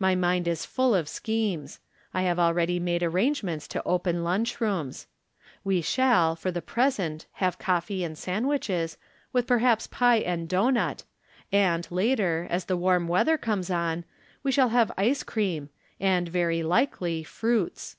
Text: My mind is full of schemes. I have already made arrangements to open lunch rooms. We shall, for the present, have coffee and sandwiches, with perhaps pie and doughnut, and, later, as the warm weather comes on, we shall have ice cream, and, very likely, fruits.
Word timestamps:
My 0.00 0.16
mind 0.16 0.48
is 0.48 0.66
full 0.66 0.96
of 0.96 1.08
schemes. 1.08 1.78
I 2.12 2.22
have 2.22 2.40
already 2.40 2.80
made 2.80 3.04
arrangements 3.04 3.68
to 3.68 3.84
open 3.84 4.24
lunch 4.24 4.60
rooms. 4.60 5.06
We 5.62 5.80
shall, 5.80 6.34
for 6.34 6.50
the 6.50 6.60
present, 6.60 7.26
have 7.34 7.56
coffee 7.56 8.02
and 8.02 8.18
sandwiches, 8.18 8.98
with 9.32 9.46
perhaps 9.46 9.86
pie 9.86 10.18
and 10.18 10.48
doughnut, 10.48 11.04
and, 11.52 11.86
later, 11.88 12.48
as 12.50 12.64
the 12.64 12.76
warm 12.76 13.06
weather 13.06 13.38
comes 13.38 13.70
on, 13.70 14.04
we 14.42 14.50
shall 14.50 14.70
have 14.70 14.90
ice 14.98 15.22
cream, 15.22 15.68
and, 16.00 16.28
very 16.28 16.64
likely, 16.64 17.22
fruits. 17.22 17.94